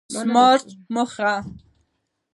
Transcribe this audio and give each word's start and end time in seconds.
سمارټ 0.17 0.67
موخې 0.93 1.33